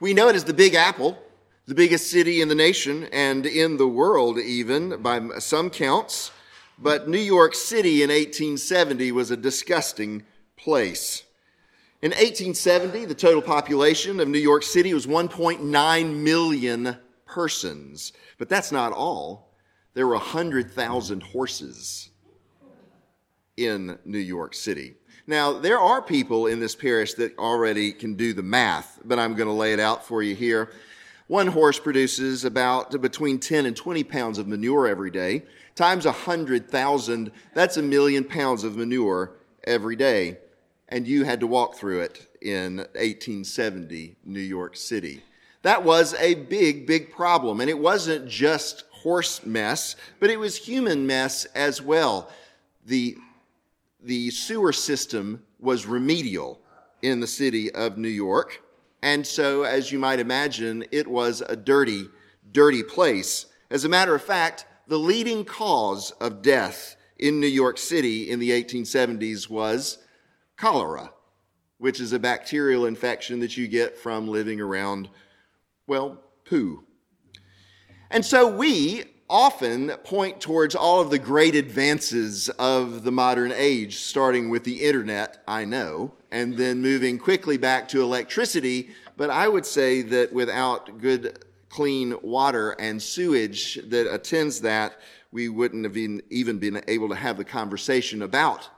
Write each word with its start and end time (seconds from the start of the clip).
We 0.00 0.14
know 0.14 0.28
it 0.28 0.36
as 0.36 0.44
the 0.44 0.54
Big 0.54 0.74
Apple, 0.74 1.18
the 1.66 1.74
biggest 1.74 2.08
city 2.08 2.40
in 2.40 2.46
the 2.46 2.54
nation 2.54 3.08
and 3.12 3.44
in 3.44 3.78
the 3.78 3.88
world, 3.88 4.38
even 4.38 5.02
by 5.02 5.20
some 5.40 5.70
counts. 5.70 6.30
But 6.78 7.08
New 7.08 7.18
York 7.18 7.56
City 7.56 8.04
in 8.04 8.10
1870 8.10 9.10
was 9.10 9.32
a 9.32 9.36
disgusting 9.36 10.22
place. 10.56 11.24
In 12.00 12.12
1870, 12.12 13.06
the 13.06 13.14
total 13.14 13.42
population 13.42 14.20
of 14.20 14.28
New 14.28 14.38
York 14.38 14.62
City 14.62 14.94
was 14.94 15.08
1.9 15.08 16.14
million 16.14 16.96
persons. 17.26 18.12
But 18.38 18.48
that's 18.48 18.70
not 18.70 18.92
all. 18.92 19.52
There 19.94 20.06
were 20.06 20.14
100,000 20.14 21.22
horses 21.24 22.10
in 23.56 23.98
New 24.04 24.18
York 24.18 24.54
City. 24.54 24.94
Now, 25.28 25.52
there 25.52 25.78
are 25.78 26.00
people 26.00 26.46
in 26.46 26.58
this 26.58 26.74
parish 26.74 27.12
that 27.14 27.38
already 27.38 27.92
can 27.92 28.14
do 28.14 28.32
the 28.32 28.42
math, 28.42 28.98
but 29.04 29.18
I'm 29.18 29.34
going 29.34 29.46
to 29.46 29.52
lay 29.52 29.74
it 29.74 29.78
out 29.78 30.06
for 30.06 30.22
you 30.22 30.34
here. 30.34 30.70
One 31.26 31.48
horse 31.48 31.78
produces 31.78 32.46
about 32.46 32.98
between 33.02 33.38
10 33.38 33.66
and 33.66 33.76
20 33.76 34.04
pounds 34.04 34.38
of 34.38 34.48
manure 34.48 34.88
every 34.88 35.10
day. 35.10 35.42
Times 35.74 36.06
100,000, 36.06 37.30
that's 37.52 37.76
a 37.76 37.82
million 37.82 38.24
pounds 38.24 38.64
of 38.64 38.78
manure 38.78 39.32
every 39.64 39.96
day. 39.96 40.38
And 40.88 41.06
you 41.06 41.24
had 41.24 41.40
to 41.40 41.46
walk 41.46 41.74
through 41.74 42.00
it 42.00 42.26
in 42.40 42.78
1870 42.78 44.16
New 44.24 44.40
York 44.40 44.76
City. 44.76 45.22
That 45.60 45.84
was 45.84 46.14
a 46.14 46.36
big, 46.36 46.86
big 46.86 47.12
problem. 47.12 47.60
And 47.60 47.68
it 47.68 47.78
wasn't 47.78 48.28
just 48.28 48.84
horse 48.90 49.44
mess, 49.44 49.94
but 50.20 50.30
it 50.30 50.38
was 50.38 50.56
human 50.56 51.06
mess 51.06 51.44
as 51.54 51.82
well. 51.82 52.30
The 52.86 53.18
the 54.00 54.30
sewer 54.30 54.72
system 54.72 55.42
was 55.58 55.86
remedial 55.86 56.60
in 57.02 57.20
the 57.20 57.26
city 57.26 57.70
of 57.72 57.98
New 57.98 58.08
York. 58.08 58.62
And 59.02 59.26
so, 59.26 59.62
as 59.62 59.92
you 59.92 59.98
might 59.98 60.18
imagine, 60.18 60.84
it 60.90 61.06
was 61.06 61.40
a 61.40 61.56
dirty, 61.56 62.08
dirty 62.50 62.82
place. 62.82 63.46
As 63.70 63.84
a 63.84 63.88
matter 63.88 64.14
of 64.14 64.22
fact, 64.22 64.66
the 64.88 64.98
leading 64.98 65.44
cause 65.44 66.10
of 66.12 66.42
death 66.42 66.96
in 67.18 67.40
New 67.40 67.46
York 67.46 67.78
City 67.78 68.30
in 68.30 68.38
the 68.38 68.50
1870s 68.50 69.50
was 69.50 69.98
cholera, 70.56 71.12
which 71.78 72.00
is 72.00 72.12
a 72.12 72.18
bacterial 72.18 72.86
infection 72.86 73.40
that 73.40 73.56
you 73.56 73.68
get 73.68 73.98
from 73.98 74.28
living 74.28 74.60
around, 74.60 75.08
well, 75.86 76.22
poo. 76.44 76.84
And 78.10 78.24
so 78.24 78.48
we 78.48 79.04
often 79.30 79.90
point 80.04 80.40
towards 80.40 80.74
all 80.74 81.00
of 81.00 81.10
the 81.10 81.18
great 81.18 81.54
advances 81.54 82.48
of 82.50 83.04
the 83.04 83.12
modern 83.12 83.52
age, 83.52 83.98
starting 83.98 84.48
with 84.48 84.64
the 84.64 84.82
internet, 84.82 85.42
I 85.46 85.64
know, 85.64 86.12
and 86.30 86.56
then 86.56 86.80
moving 86.80 87.18
quickly 87.18 87.58
back 87.58 87.88
to 87.88 88.02
electricity. 88.02 88.90
But 89.16 89.30
I 89.30 89.48
would 89.48 89.66
say 89.66 90.02
that 90.02 90.32
without 90.32 90.98
good, 90.98 91.44
clean 91.68 92.16
water 92.22 92.72
and 92.72 93.02
sewage 93.02 93.78
that 93.88 94.12
attends 94.12 94.60
that, 94.62 94.98
we 95.30 95.50
wouldn't 95.50 95.84
have 95.84 95.96
even 95.96 96.58
been 96.58 96.82
able 96.88 97.10
to 97.10 97.14
have 97.14 97.36
the 97.36 97.44
conversation 97.44 98.22
about 98.22 98.68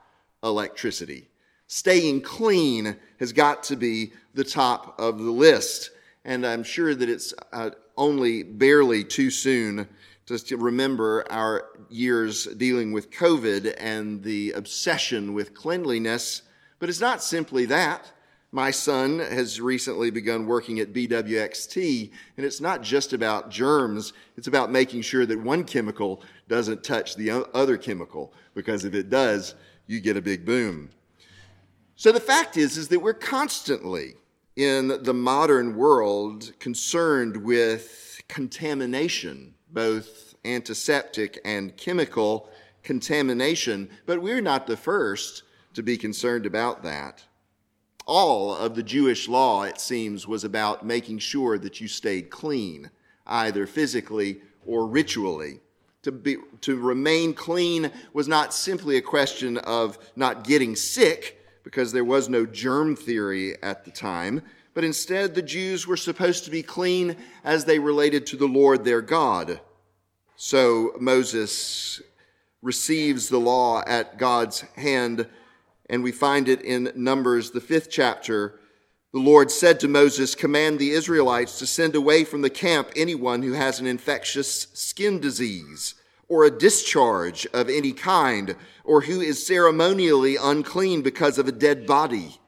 electricity. 0.43 1.29
Staying 1.67 2.21
clean 2.21 2.97
has 3.19 3.31
got 3.31 3.63
to 3.63 3.77
be 3.77 4.11
the 4.33 4.43
top 4.43 4.99
of 4.99 5.19
the 5.19 5.31
list. 5.31 5.91
And 6.25 6.45
I'm 6.45 6.63
sure 6.63 6.93
that 6.93 7.07
it's 7.07 7.33
uh, 7.53 7.69
only 7.97 8.43
barely 8.43 9.05
too 9.05 9.29
soon 9.29 9.87
just 10.31 10.47
to 10.47 10.55
remember 10.55 11.25
our 11.29 11.65
years 11.89 12.45
dealing 12.45 12.93
with 12.93 13.11
COVID 13.11 13.75
and 13.77 14.23
the 14.23 14.53
obsession 14.53 15.33
with 15.33 15.53
cleanliness. 15.53 16.43
But 16.79 16.87
it's 16.87 17.01
not 17.01 17.21
simply 17.21 17.65
that. 17.65 18.09
My 18.53 18.71
son 18.71 19.19
has 19.19 19.59
recently 19.59 20.09
begun 20.09 20.45
working 20.45 20.79
at 20.79 20.93
BWXT, 20.93 22.11
and 22.37 22.45
it's 22.45 22.61
not 22.61 22.81
just 22.81 23.11
about 23.11 23.49
germs, 23.49 24.13
it's 24.37 24.47
about 24.47 24.71
making 24.71 25.01
sure 25.01 25.25
that 25.25 25.41
one 25.41 25.65
chemical 25.65 26.23
doesn't 26.47 26.81
touch 26.81 27.17
the 27.17 27.45
other 27.53 27.77
chemical, 27.77 28.33
because 28.53 28.85
if 28.85 28.93
it 28.93 29.09
does, 29.09 29.55
you 29.87 29.99
get 29.99 30.15
a 30.15 30.21
big 30.21 30.45
boom. 30.45 30.91
So 31.97 32.13
the 32.13 32.21
fact 32.21 32.55
is, 32.55 32.77
is 32.77 32.87
that 32.87 32.99
we're 32.99 33.13
constantly 33.13 34.13
in 34.55 35.03
the 35.03 35.13
modern 35.13 35.75
world 35.75 36.53
concerned 36.59 37.35
with 37.35 38.21
contamination 38.29 39.55
both 39.73 40.30
antiseptic 40.45 41.39
and 41.45 41.75
chemical 41.77 42.49
contamination, 42.83 43.89
but 44.05 44.21
we're 44.21 44.41
not 44.41 44.67
the 44.67 44.77
first 44.77 45.43
to 45.73 45.83
be 45.83 45.97
concerned 45.97 46.45
about 46.45 46.83
that. 46.83 47.23
All 48.05 48.55
of 48.55 48.75
the 48.75 48.83
Jewish 48.83 49.27
law, 49.27 49.63
it 49.63 49.79
seems, 49.79 50.27
was 50.27 50.43
about 50.43 50.85
making 50.85 51.19
sure 51.19 51.57
that 51.59 51.79
you 51.79 51.87
stayed 51.87 52.29
clean, 52.29 52.89
either 53.27 53.67
physically 53.67 54.41
or 54.65 54.87
ritually. 54.87 55.59
To, 56.03 56.11
be, 56.11 56.37
to 56.61 56.77
remain 56.77 57.33
clean 57.33 57.91
was 58.11 58.27
not 58.27 58.55
simply 58.55 58.97
a 58.97 59.01
question 59.01 59.59
of 59.59 59.99
not 60.15 60.43
getting 60.43 60.75
sick, 60.75 61.37
because 61.63 61.91
there 61.91 62.03
was 62.03 62.27
no 62.27 62.45
germ 62.45 62.95
theory 62.95 63.55
at 63.61 63.85
the 63.85 63.91
time, 63.91 64.41
but 64.73 64.83
instead 64.83 65.35
the 65.35 65.41
Jews 65.41 65.85
were 65.85 65.97
supposed 65.97 66.43
to 66.45 66.51
be 66.51 66.63
clean 66.63 67.15
as 67.43 67.65
they 67.65 67.77
related 67.77 68.25
to 68.27 68.37
the 68.37 68.47
Lord 68.47 68.83
their 68.83 69.01
God. 69.01 69.59
So 70.43 70.95
Moses 70.99 72.01
receives 72.63 73.29
the 73.29 73.37
law 73.37 73.83
at 73.85 74.17
God's 74.17 74.61
hand, 74.75 75.27
and 75.87 76.01
we 76.01 76.11
find 76.11 76.49
it 76.49 76.63
in 76.63 76.91
Numbers, 76.95 77.51
the 77.51 77.61
fifth 77.61 77.91
chapter. 77.91 78.59
The 79.13 79.19
Lord 79.19 79.51
said 79.51 79.79
to 79.81 79.87
Moses, 79.87 80.33
Command 80.33 80.79
the 80.79 80.89
Israelites 80.89 81.59
to 81.59 81.67
send 81.67 81.93
away 81.93 82.23
from 82.23 82.41
the 82.41 82.49
camp 82.49 82.89
anyone 82.95 83.43
who 83.43 83.53
has 83.53 83.79
an 83.79 83.85
infectious 83.85 84.65
skin 84.73 85.19
disease 85.19 85.93
or 86.27 86.43
a 86.43 86.57
discharge 86.57 87.45
of 87.53 87.69
any 87.69 87.91
kind, 87.91 88.55
or 88.83 89.01
who 89.01 89.21
is 89.21 89.45
ceremonially 89.45 90.37
unclean 90.37 91.03
because 91.03 91.37
of 91.37 91.47
a 91.47 91.51
dead 91.51 91.85
body. 91.85 92.39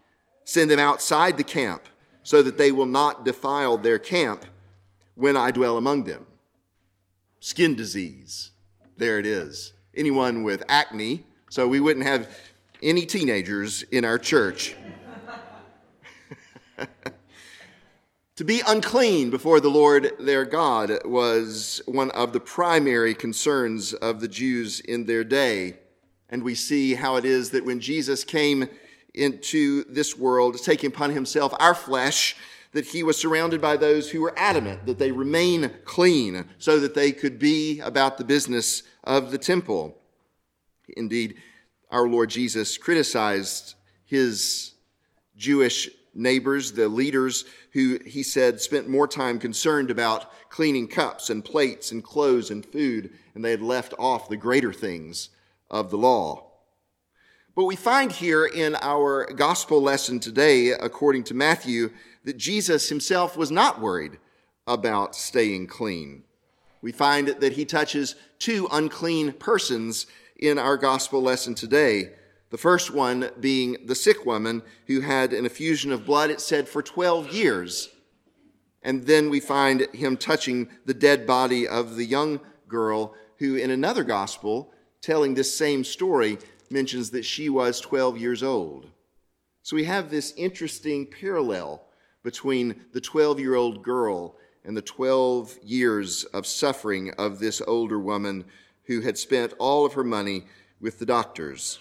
Send 0.46 0.72
them 0.72 0.80
outside 0.80 1.38
the 1.38 1.44
camp 1.44 1.84
so 2.24 2.42
that 2.42 2.58
they 2.58 2.72
will 2.72 2.88
not 2.88 3.24
defile 3.24 3.78
their 3.78 4.00
camp 4.00 4.46
when 5.14 5.38
I 5.38 5.52
dwell 5.52 5.78
among 5.78 6.06
them. 6.06 6.26
Skin 7.44 7.76
disease. 7.76 8.52
There 8.96 9.20
it 9.20 9.26
is. 9.26 9.74
Anyone 9.94 10.44
with 10.44 10.64
acne, 10.70 11.26
so 11.50 11.68
we 11.68 11.82
wouldn't 11.82 12.06
have 12.06 12.30
any 12.82 13.06
teenagers 13.06 13.84
in 13.92 14.06
our 14.06 14.18
church. 14.18 14.78
to 18.38 18.46
be 18.46 18.62
unclean 18.66 19.30
before 19.30 19.60
the 19.60 19.68
Lord 19.68 20.14
their 20.22 20.46
God 20.46 21.00
was 21.04 21.82
one 21.86 22.12
of 22.12 22.32
the 22.32 22.40
primary 22.40 23.14
concerns 23.14 23.94
of 23.94 24.22
the 24.22 24.30
Jews 24.30 24.80
in 24.80 25.06
their 25.06 25.26
day. 25.26 25.80
And 26.30 26.44
we 26.44 26.56
see 26.56 26.94
how 26.94 27.18
it 27.18 27.26
is 27.26 27.50
that 27.50 27.66
when 27.66 27.82
Jesus 27.82 28.24
came 28.24 28.70
into 29.14 29.84
this 29.90 30.18
world, 30.18 30.64
taking 30.64 30.92
upon 30.92 31.10
himself 31.10 31.54
our 31.60 31.76
flesh, 31.76 32.38
that 32.74 32.86
he 32.86 33.04
was 33.04 33.18
surrounded 33.18 33.62
by 33.62 33.78
those 33.78 34.10
who 34.10 34.22
were 34.22 34.34
adamant 34.38 34.86
that 34.86 35.00
they 35.00 35.12
remain 35.12 35.72
clean 35.86 36.46
so 36.58 36.80
that 36.80 36.96
they 36.96 37.12
could 37.12 37.40
be 37.40 37.80
about 37.80 38.18
the 38.18 38.24
business 38.24 38.84
of 39.04 39.32
the 39.32 39.38
temple. 39.38 39.98
Indeed, 40.98 41.36
our 41.90 42.08
Lord 42.08 42.30
Jesus 42.30 42.78
criticized 42.78 43.76
his 44.06 44.74
Jewish 45.38 45.90
neighbors, 46.16 46.72
the 46.72 46.88
leaders 46.88 47.46
who 47.72 48.00
he 48.06 48.24
said 48.24 48.60
spent 48.60 48.90
more 48.90 49.08
time 49.08 49.40
concerned 49.40 49.90
about 49.90 50.32
cleaning 50.50 50.88
cups 50.88 51.30
and 51.30 51.44
plates 51.44 51.92
and 51.92 52.04
clothes 52.04 52.52
and 52.52 52.66
food, 52.66 53.12
and 53.34 53.44
they 53.44 53.52
had 53.52 53.62
left 53.62 53.94
off 53.98 54.30
the 54.30 54.38
greater 54.38 54.74
things 54.74 55.30
of 55.70 55.90
the 55.90 55.98
law. 55.98 56.52
But 57.56 57.66
we 57.66 57.76
find 57.76 58.12
here 58.12 58.46
in 58.46 58.76
our 58.82 59.26
gospel 59.32 59.82
lesson 59.82 60.20
today, 60.20 60.70
according 60.70 61.24
to 61.26 61.36
Matthew, 61.36 61.92
that 62.24 62.38
Jesus 62.38 62.90
himself 62.90 63.36
was 63.38 63.52
not 63.52 63.82
worried 63.82 64.18
about 64.68 65.16
staying 65.16 65.68
clean. 65.68 66.24
We 66.82 66.92
find 66.92 67.28
that 67.28 67.54
he 67.54 67.66
touches 67.66 68.16
two 68.40 68.68
unclean 68.72 69.34
persons 69.34 70.06
in 70.38 70.58
our 70.58 70.78
gospel 70.78 71.22
lesson 71.22 71.56
today. 71.56 72.12
The 72.50 72.58
first 72.58 72.92
one 72.92 73.30
being 73.40 73.78
the 73.86 73.96
sick 73.96 74.26
woman 74.26 74.62
who 74.88 75.02
had 75.02 75.34
an 75.34 75.46
effusion 75.46 75.92
of 75.92 76.06
blood, 76.06 76.30
it 76.30 76.42
said, 76.42 76.68
for 76.68 76.82
12 76.82 77.34
years. 77.34 77.90
And 78.84 79.06
then 79.06 79.30
we 79.30 79.40
find 79.40 79.88
him 79.94 80.18
touching 80.18 80.70
the 80.86 80.94
dead 80.94 81.26
body 81.26 81.68
of 81.68 81.96
the 81.96 82.06
young 82.06 82.42
girl 82.68 83.16
who, 83.38 83.56
in 83.56 83.72
another 83.72 84.04
gospel, 84.04 84.74
telling 85.02 85.34
this 85.34 85.56
same 85.56 85.84
story, 85.84 86.38
mentions 86.70 87.12
that 87.12 87.24
she 87.26 87.50
was 87.50 87.80
12 87.80 88.18
years 88.18 88.44
old. 88.44 88.90
So 89.62 89.76
we 89.78 89.86
have 89.86 90.10
this 90.10 90.34
interesting 90.36 91.06
parallel 91.06 91.86
between 92.24 92.76
the 92.94 93.02
12 93.02 93.40
year 93.40 93.56
old 93.56 93.84
girl 93.84 94.36
and 94.66 94.76
the 94.76 94.82
12 94.82 95.60
years 95.64 96.24
of 96.26 96.48
suffering 96.48 97.14
of 97.18 97.40
this 97.40 97.62
older 97.68 98.00
woman 98.00 98.46
who 98.86 99.02
had 99.02 99.18
spent 99.18 99.54
all 99.60 99.86
of 99.86 99.94
her 99.94 100.04
money 100.04 100.44
with 100.80 101.00
the 101.00 101.06
doctors. 101.06 101.80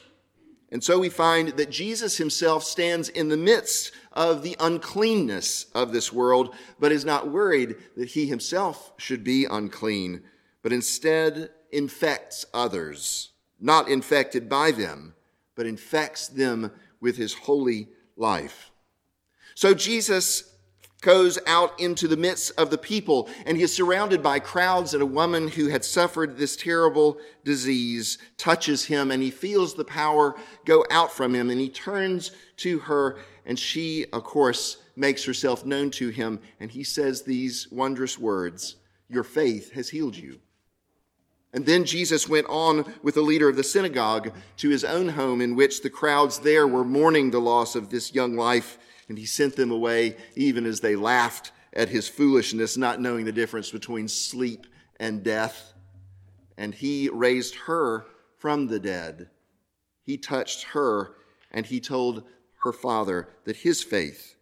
And 0.71 0.83
so 0.83 0.99
we 0.99 1.11
find 1.11 1.49
that 1.51 1.71
Jesus 1.71 2.17
himself 2.17 2.65
stands 2.65 3.11
in 3.11 3.29
the 3.29 3.37
midst 3.37 3.93
of 4.13 4.43
the 4.43 4.57
uncleanness 4.59 5.67
of 5.75 5.93
this 5.93 6.13
world, 6.13 6.55
but 6.81 6.93
is 6.93 7.05
not 7.05 7.31
worried 7.31 7.77
that 7.97 8.09
he 8.09 8.27
himself 8.27 8.93
should 8.97 9.23
be 9.23 9.45
unclean, 9.45 10.23
but 10.63 10.73
instead 10.73 11.51
infects 11.71 12.47
others, 12.55 13.33
not 13.61 13.89
infected 13.89 14.49
by 14.49 14.71
them, 14.71 15.15
but 15.55 15.67
infects 15.67 16.29
them 16.29 16.73
with 17.01 17.19
his 17.19 17.35
holy 17.35 17.89
life. 18.17 18.72
So 19.55 19.75
Jesus 19.75 20.53
goes 21.03 21.39
out 21.47 21.79
into 21.81 22.09
the 22.09 22.17
midst 22.17 22.53
of 22.57 22.71
the 22.71 22.79
people, 22.79 23.29
and 23.45 23.57
he 23.57 23.63
is 23.63 23.75
surrounded 23.75 24.23
by 24.23 24.39
crowds, 24.39 24.95
and 24.95 25.03
a 25.03 25.07
woman 25.07 25.49
who 25.49 25.69
had 25.69 25.85
suffered 25.85 26.39
this 26.39 26.57
terrible 26.57 27.19
disease 27.45 28.19
touches 28.39 28.85
him, 28.85 29.11
and 29.11 29.23
he 29.23 29.31
feels 29.31 29.75
the 29.75 29.85
power 29.85 30.35
go 30.65 30.87
out 30.91 31.13
from 31.13 31.35
him, 31.35 31.51
and 31.51 31.61
he 31.61 31.69
turns 31.69 32.31
to 32.59 32.79
her, 32.79 33.19
and 33.45 33.59
she, 33.59 34.07
of 34.13 34.23
course, 34.23 34.79
makes 34.95 35.25
herself 35.25 35.67
known 35.67 35.91
to 35.91 36.09
him, 36.09 36.41
and 36.61 36.71
he 36.71 36.85
says 36.85 37.23
these 37.23 37.69
wondrous 37.71 38.19
words 38.19 38.77
Your 39.09 39.25
faith 39.25 39.73
has 39.73 39.91
healed 39.91 40.17
you. 40.17 40.39
And 41.55 41.67
then 41.67 41.85
Jesus 41.85 42.29
went 42.29 42.47
on 42.49 42.95
with 43.03 43.15
the 43.15 43.21
leader 43.21 43.49
of 43.49 43.57
the 43.57 43.65
synagogue 43.65 44.33
to 44.57 44.71
his 44.71 44.85
own 44.85 45.11
home, 45.11 45.41
in 45.41 45.57
which 45.57 45.83
the 45.83 45.91
crowds 45.91 46.39
there 46.39 46.67
were 46.67 46.85
mourning 46.85 47.31
the 47.31 47.41
loss 47.41 47.75
of 47.75 47.91
this 47.91 48.15
young 48.15 48.37
life 48.37 48.79
and 49.09 49.19
he 49.19 49.27
sent 49.27 49.57
them 49.57 49.71
away 49.71 50.17
even 50.35 50.67
as 50.67 50.81
they 50.81 50.97
laughed 50.97 51.53
at 51.73 51.89
his 51.89 52.09
foolishness, 52.09 52.77
not 52.77 53.01
knowing 53.01 53.25
the 53.25 53.33
difference 53.33 53.71
between 53.71 54.09
sleep 54.09 54.67
and 55.01 55.23
death. 55.23 55.73
And 56.57 56.75
he 56.75 57.09
raised 57.09 57.55
her 57.67 58.07
from 58.39 58.67
the 58.67 58.79
dead. 58.81 59.31
He 60.03 60.17
touched 60.19 60.65
her, 60.65 61.15
and 61.51 61.67
he 61.67 61.81
told 61.81 62.25
her 62.65 62.73
father 62.73 63.29
that 63.45 63.57
his 63.57 63.83
faith 63.83 64.37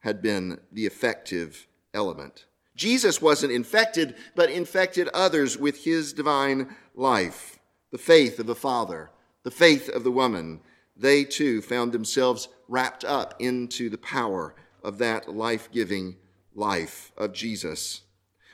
had 0.00 0.22
been 0.22 0.60
the 0.70 0.86
effective 0.86 1.66
element. 1.94 2.46
Jesus 2.74 3.20
wasn't 3.20 3.52
infected, 3.52 4.14
but 4.34 4.50
infected 4.50 5.08
others 5.08 5.58
with 5.58 5.84
his 5.84 6.12
divine 6.12 6.74
life. 6.94 7.58
The 7.90 7.98
faith 7.98 8.38
of 8.38 8.46
the 8.46 8.54
father, 8.54 9.10
the 9.42 9.50
faith 9.50 9.88
of 9.88 10.04
the 10.04 10.10
woman, 10.10 10.60
they 10.96 11.24
too 11.24 11.62
found 11.62 11.92
themselves 11.92 12.48
wrapped 12.68 13.04
up 13.04 13.34
into 13.38 13.88
the 13.88 13.98
power 13.98 14.54
of 14.82 14.98
that 14.98 15.28
life 15.28 15.70
giving 15.72 16.16
life 16.54 17.12
of 17.16 17.32
Jesus. 17.32 18.02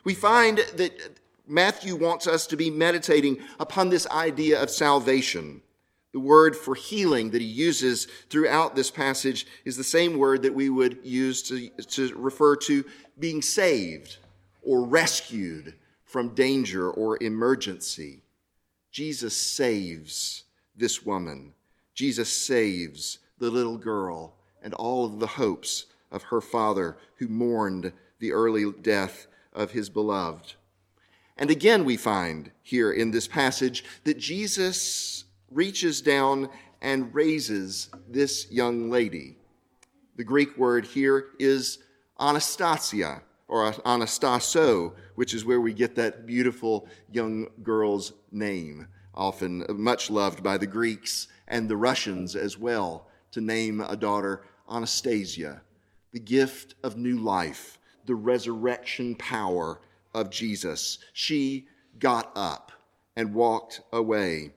We 0.05 0.15
find 0.15 0.59
that 0.77 1.21
Matthew 1.47 1.97
wants 1.97 2.27
us 2.27 2.47
to 2.49 2.57
be 2.57 2.71
meditating 2.71 3.39
upon 3.59 3.89
this 3.89 4.07
idea 4.09 4.63
of 4.63 4.71
salvation. 4.71 5.63
The 6.13 6.21
word 6.21 6.57
for 6.57 6.75
healing 6.75 7.31
that 7.31 7.41
he 7.41 7.47
uses 7.47 8.07
throughout 8.31 8.75
this 8.75 8.91
passage 8.91 9.47
is 9.65 9.77
the 9.77 9.85
same 9.85 10.19
word 10.19 10.43
that 10.43 10.55
we 10.55 10.71
would 10.71 10.99
use 11.03 11.43
to, 11.45 11.69
to 11.69 12.15
refer 12.17 12.57
to 12.57 12.85
being 13.19 13.43
saved 13.43 14.19
or 14.63 14.85
rescued 14.85 15.75
from 16.05 16.35
danger 16.35 16.91
or 16.91 17.23
emergency. 17.23 18.23
Jesus 18.91 19.37
saves 19.37 20.45
this 20.77 21.05
woman. 21.05 21.53
Jesus 21.99 22.33
saves 22.33 23.19
the 23.41 23.51
little 23.51 23.77
girl 23.77 24.37
and 24.63 24.73
all 24.73 25.05
of 25.05 25.19
the 25.19 25.27
hopes 25.27 25.87
of 26.13 26.23
her 26.23 26.41
father 26.41 26.97
who 27.17 27.27
mourned 27.27 27.93
the 28.21 28.31
early 28.31 28.71
death 28.71 29.27
of 29.53 29.73
his 29.73 29.91
beloved. 29.91 30.55
And 31.37 31.51
again, 31.51 31.85
we 31.85 31.97
find 31.97 32.53
here 32.63 32.93
in 32.93 33.11
this 33.11 33.27
passage 33.27 33.83
that 34.05 34.17
Jesus 34.17 35.25
reaches 35.51 36.01
down 36.01 36.51
and 36.81 37.13
raises 37.13 37.91
this 38.09 38.49
young 38.49 38.91
lady. 38.91 39.37
The 40.15 40.23
Greek 40.23 40.57
word 40.57 40.87
here 40.87 41.31
is 41.41 41.79
Anastasia 42.21 43.23
or 43.49 43.73
Anastaso, 43.73 44.93
which 45.17 45.35
is 45.35 45.45
where 45.45 45.61
we 45.61 45.73
get 45.75 45.97
that 45.97 46.27
beautiful 46.27 46.87
young 47.11 47.49
girl's 47.65 48.13
name, 48.31 48.87
often 49.17 49.67
much 49.71 50.11
loved 50.11 50.45
by 50.45 50.57
the 50.59 50.67
Greeks 50.69 51.27
and 51.49 51.69
the 51.69 51.77
Russians 51.77 52.37
as 52.37 52.57
well 52.57 53.09
to 53.33 53.41
name 53.41 53.81
a 53.81 53.97
daughter 53.97 54.45
Anastasia, 54.71 55.63
the 56.13 56.21
gift 56.21 56.75
of 56.83 56.97
new 56.97 57.19
life, 57.19 57.79
the 58.07 58.15
resurrection 58.15 59.15
power 59.17 59.81
of 60.15 60.31
Jesus. 60.31 60.99
She 61.13 61.67
got 61.99 62.31
up 62.37 62.73
and 63.17 63.35
walked 63.35 63.81
away. 63.93 64.53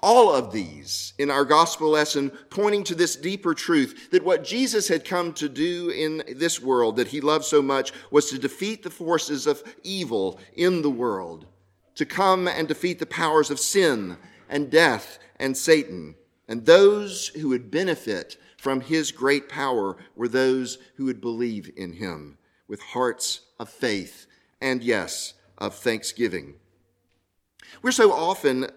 All 0.00 0.32
of 0.32 0.52
these 0.52 1.14
in 1.18 1.30
our 1.30 1.44
gospel 1.44 1.88
lesson 1.88 2.30
pointing 2.50 2.84
to 2.84 2.94
this 2.94 3.16
deeper 3.16 3.54
truth 3.54 4.10
that 4.10 4.24
what 4.24 4.44
Jesus 4.44 4.88
had 4.88 5.04
come 5.04 5.32
to 5.34 5.48
do 5.48 5.88
in 5.90 6.22
this 6.36 6.60
world 6.60 6.96
that 6.96 7.08
he 7.08 7.20
loved 7.20 7.44
so 7.44 7.62
much 7.62 7.92
was 8.10 8.28
to 8.30 8.38
defeat 8.38 8.82
the 8.82 8.90
forces 8.90 9.46
of 9.46 9.62
evil 9.82 10.38
in 10.54 10.82
the 10.82 10.90
world, 10.90 11.46
to 11.94 12.04
come 12.04 12.46
and 12.46 12.68
defeat 12.68 12.98
the 12.98 13.06
powers 13.06 13.50
of 13.50 13.58
sin 13.58 14.18
and 14.48 14.70
death 14.70 15.18
and 15.36 15.56
Satan. 15.56 16.14
And 16.48 16.64
those 16.64 17.28
who 17.28 17.48
would 17.48 17.70
benefit 17.70 18.36
from 18.56 18.80
his 18.80 19.12
great 19.12 19.48
power 19.48 19.96
were 20.14 20.28
those 20.28 20.78
who 20.96 21.04
would 21.06 21.20
believe 21.20 21.70
in 21.76 21.92
him 21.92 22.38
with 22.68 22.80
hearts 22.80 23.40
of 23.58 23.68
faith 23.68 24.26
and, 24.60 24.82
yes, 24.82 25.34
of 25.58 25.74
thanksgiving. 25.74 26.54
We're 27.82 27.92
so 27.92 28.12
often 28.12 28.68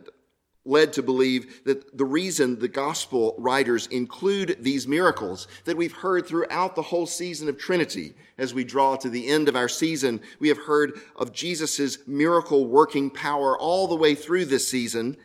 led 0.65 0.93
to 0.93 1.01
believe 1.01 1.63
that 1.63 1.97
the 1.97 2.05
reason 2.05 2.59
the 2.59 2.67
gospel 2.67 3.33
writers 3.37 3.87
include 3.87 4.57
these 4.59 4.87
miracles 4.87 5.47
that 5.65 5.77
we've 5.77 5.93
heard 5.93 6.27
throughout 6.27 6.75
the 6.75 6.81
whole 6.81 7.07
season 7.07 7.47
of 7.49 7.57
Trinity, 7.57 8.13
as 8.37 8.53
we 8.53 8.63
draw 8.63 8.95
to 8.97 9.09
the 9.09 9.27
end 9.27 9.47
of 9.47 9.55
our 9.55 9.69
season, 9.69 10.21
we 10.39 10.49
have 10.49 10.57
heard 10.57 10.99
of 11.15 11.33
Jesus' 11.33 12.05
miracle 12.07 12.67
working 12.67 13.09
power 13.09 13.57
all 13.57 13.87
the 13.87 13.95
way 13.95 14.13
through 14.13 14.45
this 14.45 14.67
season 14.67 15.17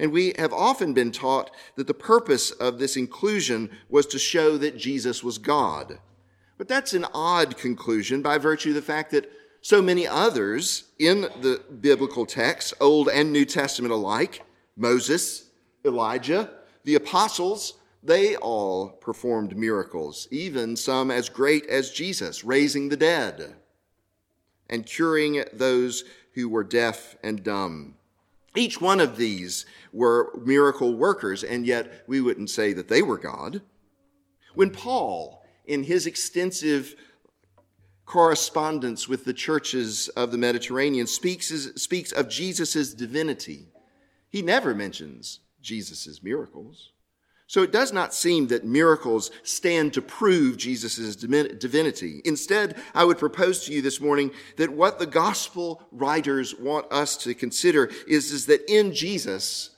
and 0.00 0.10
we 0.10 0.32
have 0.38 0.54
often 0.54 0.94
been 0.94 1.12
taught 1.12 1.50
that 1.76 1.86
the 1.86 1.94
purpose 1.94 2.50
of 2.52 2.78
this 2.78 2.96
inclusion 2.96 3.70
was 3.90 4.06
to 4.06 4.18
show 4.18 4.56
that 4.56 4.78
Jesus 4.78 5.22
was 5.22 5.36
God. 5.36 5.98
But 6.56 6.68
that's 6.68 6.94
an 6.94 7.04
odd 7.12 7.58
conclusion 7.58 8.22
by 8.22 8.38
virtue 8.38 8.70
of 8.70 8.76
the 8.76 8.82
fact 8.82 9.10
that 9.10 9.30
so 9.60 9.82
many 9.82 10.08
others 10.08 10.84
in 10.98 11.20
the 11.20 11.62
biblical 11.82 12.24
text, 12.24 12.72
Old 12.80 13.10
and 13.10 13.30
New 13.30 13.44
Testament 13.44 13.92
alike, 13.92 14.42
Moses, 14.74 15.50
Elijah, 15.84 16.50
the 16.84 16.94
apostles, 16.94 17.74
they 18.02 18.36
all 18.36 18.88
performed 18.88 19.54
miracles, 19.54 20.28
even 20.30 20.76
some 20.76 21.10
as 21.10 21.28
great 21.28 21.66
as 21.66 21.90
Jesus, 21.90 22.42
raising 22.42 22.88
the 22.88 22.96
dead 22.96 23.54
and 24.70 24.86
curing 24.86 25.44
those 25.52 26.04
who 26.32 26.48
were 26.48 26.64
deaf 26.64 27.16
and 27.22 27.44
dumb. 27.44 27.96
Each 28.56 28.80
one 28.80 29.00
of 29.00 29.16
these 29.16 29.64
were 29.92 30.32
miracle 30.44 30.94
workers, 30.94 31.44
and 31.44 31.64
yet 31.64 32.04
we 32.06 32.20
wouldn't 32.20 32.50
say 32.50 32.72
that 32.72 32.88
they 32.88 33.02
were 33.02 33.18
God. 33.18 33.62
When 34.54 34.70
Paul, 34.70 35.44
in 35.64 35.84
his 35.84 36.06
extensive 36.06 36.96
correspondence 38.06 39.08
with 39.08 39.24
the 39.24 39.32
churches 39.32 40.08
of 40.10 40.32
the 40.32 40.38
Mediterranean, 40.38 41.06
speaks, 41.06 41.48
speaks 41.76 42.10
of 42.10 42.28
Jesus' 42.28 42.92
divinity, 42.92 43.68
he 44.28 44.42
never 44.42 44.74
mentions 44.74 45.40
Jesus' 45.60 46.20
miracles. 46.22 46.90
So 47.50 47.64
it 47.64 47.72
does 47.72 47.92
not 47.92 48.14
seem 48.14 48.46
that 48.46 48.64
miracles 48.64 49.32
stand 49.42 49.92
to 49.94 50.02
prove 50.02 50.56
Jesus' 50.56 51.16
divinity. 51.16 52.22
Instead, 52.24 52.76
I 52.94 53.02
would 53.02 53.18
propose 53.18 53.64
to 53.64 53.72
you 53.72 53.82
this 53.82 54.00
morning 54.00 54.30
that 54.56 54.70
what 54.70 55.00
the 55.00 55.06
gospel 55.06 55.82
writers 55.90 56.54
want 56.54 56.86
us 56.92 57.16
to 57.16 57.34
consider 57.34 57.90
is, 58.06 58.30
is 58.30 58.46
that 58.46 58.72
in 58.72 58.94
Jesus, 58.94 59.70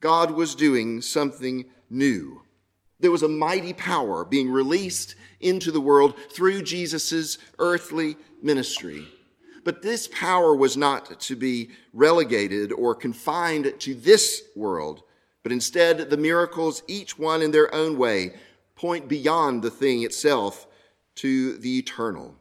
God 0.00 0.32
was 0.32 0.54
doing 0.54 1.00
something 1.00 1.64
new. 1.88 2.42
There 3.00 3.10
was 3.10 3.22
a 3.22 3.28
mighty 3.28 3.72
power 3.72 4.26
being 4.26 4.50
released 4.50 5.14
into 5.40 5.70
the 5.70 5.80
world 5.80 6.18
through 6.30 6.60
Jesus' 6.60 7.38
earthly 7.58 8.18
ministry. 8.42 9.08
But 9.64 9.80
this 9.80 10.08
power 10.08 10.54
was 10.54 10.76
not 10.76 11.20
to 11.20 11.36
be 11.36 11.70
relegated 11.94 12.70
or 12.70 12.94
confined 12.94 13.72
to 13.78 13.94
this 13.94 14.42
world 14.54 15.04
but 15.44 15.52
instead, 15.52 16.10
the 16.10 16.16
miracles, 16.16 16.82
each 16.88 17.18
one 17.18 17.42
in 17.42 17.52
their 17.52 17.72
own 17.72 17.98
way, 17.98 18.32
point 18.74 19.06
beyond 19.06 19.62
the 19.62 19.70
thing 19.70 20.02
itself 20.02 20.66
to 21.16 21.58
the 21.58 21.78
eternal. 21.78 22.34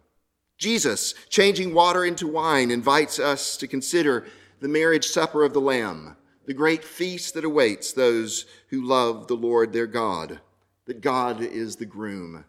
Jesus, 0.58 1.14
changing 1.30 1.74
water 1.74 2.06
into 2.06 2.26
wine, 2.26 2.72
invites 2.72 3.20
us 3.20 3.58
to 3.58 3.68
consider 3.68 4.26
the 4.62 4.70
marriage 4.70 5.06
supper 5.06 5.44
of 5.44 5.52
the 5.52 5.60
Lamb, 5.60 6.16
the 6.46 6.54
great 6.54 6.84
feast 6.84 7.34
that 7.34 7.44
awaits 7.44 7.92
those 7.92 8.46
who 8.70 8.82
love 8.82 9.28
the 9.28 9.36
Lord 9.36 9.74
their 9.74 9.86
God, 9.86 10.40
that 10.86 11.02
God 11.02 11.42
is 11.42 11.76
the 11.76 11.86
groom, 11.86 12.46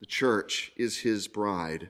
the 0.00 0.06
church 0.06 0.72
is 0.76 0.98
his 0.98 1.26
bride. 1.26 1.88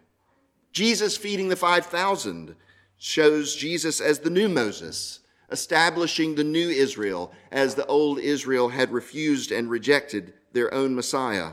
Jesus 0.71 1.17
feeding 1.17 1.49
the 1.49 1.57
5,000 1.57 2.55
shows 2.99 3.57
Jesus 3.57 4.01
as 4.01 4.21
the 4.21 4.31
new 4.31 4.49
Moses, 4.49 5.21
establishing 5.51 6.35
the 6.35 6.45
new 6.45 6.69
Israel 6.69 7.33
as 7.51 7.75
the 7.75 7.87
old 7.87 8.19
Israel 8.19 8.69
had 8.69 8.93
refused 8.93 9.53
and 9.53 9.71
rejected 9.71 10.33
their 10.53 10.73
own 10.73 10.95
Messiah. 10.95 11.53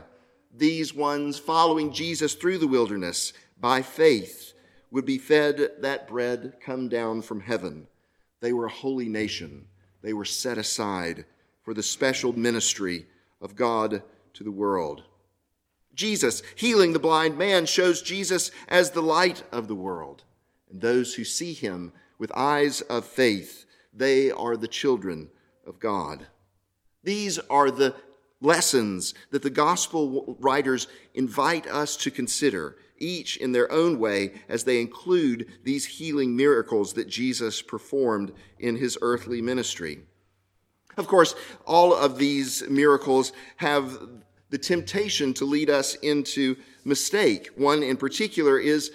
These 0.56 0.94
ones 0.94 1.38
following 1.38 1.92
Jesus 1.92 2.34
through 2.34 2.58
the 2.58 2.66
wilderness 2.68 3.32
by 3.60 3.82
faith 3.82 4.52
would 4.90 5.04
be 5.04 5.18
fed 5.18 5.72
that 5.80 6.06
bread 6.06 6.54
come 6.64 6.88
down 6.88 7.22
from 7.22 7.40
heaven. 7.40 7.86
They 8.40 8.52
were 8.52 8.66
a 8.66 8.70
holy 8.70 9.08
nation. 9.08 9.66
They 10.02 10.12
were 10.12 10.24
set 10.24 10.58
aside 10.58 11.24
for 11.62 11.74
the 11.74 11.82
special 11.82 12.32
ministry 12.32 13.06
of 13.40 13.56
God 13.56 14.02
to 14.34 14.44
the 14.44 14.50
world. 14.50 15.02
Jesus, 15.94 16.42
healing 16.54 16.92
the 16.92 16.98
blind 16.98 17.38
man, 17.38 17.66
shows 17.66 18.02
Jesus 18.02 18.50
as 18.68 18.90
the 18.90 19.02
light 19.02 19.42
of 19.50 19.68
the 19.68 19.74
world. 19.74 20.24
And 20.70 20.80
those 20.80 21.14
who 21.14 21.24
see 21.24 21.52
him 21.52 21.92
with 22.18 22.32
eyes 22.36 22.80
of 22.82 23.04
faith, 23.04 23.63
they 23.94 24.30
are 24.30 24.56
the 24.56 24.68
children 24.68 25.30
of 25.66 25.80
God. 25.80 26.26
These 27.02 27.38
are 27.50 27.70
the 27.70 27.94
lessons 28.40 29.14
that 29.30 29.42
the 29.42 29.50
gospel 29.50 30.36
writers 30.40 30.86
invite 31.14 31.66
us 31.66 31.96
to 31.96 32.10
consider, 32.10 32.76
each 32.98 33.36
in 33.36 33.52
their 33.52 33.70
own 33.72 33.98
way, 33.98 34.32
as 34.48 34.64
they 34.64 34.80
include 34.80 35.46
these 35.62 35.86
healing 35.86 36.36
miracles 36.36 36.92
that 36.94 37.08
Jesus 37.08 37.62
performed 37.62 38.32
in 38.58 38.76
his 38.76 38.98
earthly 39.00 39.40
ministry. 39.40 40.00
Of 40.96 41.08
course, 41.08 41.34
all 41.66 41.94
of 41.94 42.18
these 42.18 42.62
miracles 42.68 43.32
have 43.56 43.98
the 44.50 44.58
temptation 44.58 45.34
to 45.34 45.44
lead 45.44 45.70
us 45.70 45.94
into 45.96 46.56
mistake. 46.84 47.48
One 47.56 47.82
in 47.82 47.96
particular 47.96 48.58
is 48.58 48.92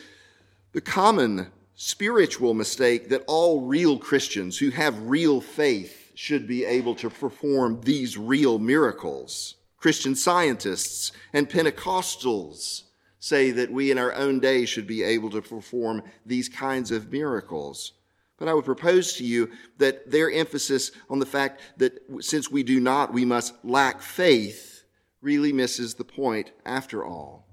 the 0.71 0.81
common 0.81 1.47
spiritual 1.81 2.53
mistake 2.53 3.07
that 3.07 3.23
all 3.25 3.61
real 3.61 3.97
Christians 3.97 4.57
who 4.57 4.69
have 4.69 5.01
real 5.03 5.39
faith 5.39 6.11
should 6.13 6.45
be 6.45 6.65
able 6.65 6.93
to 6.95 7.09
perform 7.09 7.79
these 7.85 8.17
real 8.17 8.59
miracles. 8.59 9.55
Christian 9.77 10.13
scientists 10.13 11.13
and 11.31 11.49
Pentecostals 11.49 12.83
say 13.19 13.51
that 13.51 13.71
we 13.71 13.91
in 13.91 13.97
our 13.97 14.13
own 14.13 14.41
day 14.41 14.65
should 14.65 14.87
be 14.87 15.03
able 15.03 15.29
to 15.29 15.41
perform 15.41 16.03
these 16.25 16.49
kinds 16.49 16.91
of 16.91 17.13
miracles. 17.13 17.93
But 18.37 18.49
I 18.49 18.53
would 18.53 18.65
propose 18.65 19.13
to 19.13 19.23
you 19.23 19.49
that 19.77 20.11
their 20.11 20.29
emphasis 20.29 20.91
on 21.09 21.19
the 21.19 21.25
fact 21.25 21.61
that 21.77 21.97
since 22.19 22.51
we 22.51 22.61
do 22.61 22.81
not, 22.81 23.13
we 23.13 23.23
must 23.23 23.53
lack 23.63 24.01
faith 24.01 24.83
really 25.21 25.53
misses 25.53 25.93
the 25.93 26.03
point 26.03 26.51
after 26.65 27.05
all. 27.05 27.47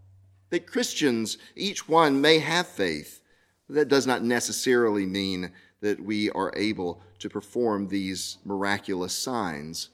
That 0.51 0.67
Christians, 0.67 1.39
each 1.55 1.89
one, 1.89 2.21
may 2.21 2.41
have 2.41 2.67
faith. 2.67 3.23
That 3.69 3.89
does 3.89 4.07
not 4.07 4.23
necessarily 4.23 5.07
mean 5.07 5.53
that 5.81 6.01
we 6.01 6.31
are 6.31 6.53
able 6.57 7.01
to 7.19 7.29
perform 7.29 7.89
these 7.89 8.39
miraculous 8.45 9.13
signs. 9.13 9.91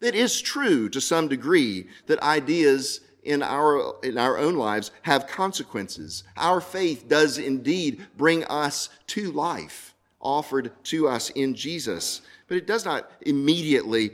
It 0.00 0.14
is 0.14 0.40
true 0.40 0.88
to 0.90 1.00
some 1.00 1.28
degree 1.28 1.88
that 2.06 2.22
ideas 2.22 3.00
in 3.22 3.42
our, 3.42 3.96
in 4.02 4.16
our 4.16 4.38
own 4.38 4.56
lives 4.56 4.90
have 5.02 5.26
consequences. 5.26 6.22
Our 6.36 6.60
faith 6.60 7.08
does 7.08 7.38
indeed 7.38 8.06
bring 8.16 8.44
us 8.44 8.88
to 9.08 9.32
life 9.32 9.94
offered 10.20 10.72
to 10.84 11.08
us 11.08 11.30
in 11.30 11.54
Jesus, 11.54 12.22
but 12.46 12.56
it 12.56 12.66
does 12.66 12.84
not 12.84 13.10
immediately 13.22 14.12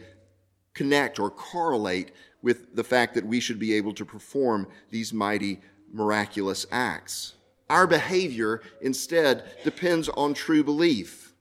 connect 0.74 1.18
or 1.18 1.30
correlate 1.30 2.12
with 2.42 2.74
the 2.74 2.84
fact 2.84 3.14
that 3.14 3.26
we 3.26 3.40
should 3.40 3.58
be 3.58 3.74
able 3.74 3.94
to 3.94 4.04
perform 4.04 4.66
these 4.90 5.12
mighty 5.12 5.60
miraculous 5.92 6.66
acts. 6.70 7.34
Our 7.70 7.86
behavior 7.86 8.60
instead 8.80 9.44
depends 9.64 10.08
on 10.10 10.34
true 10.34 10.62
belief. 10.62 11.32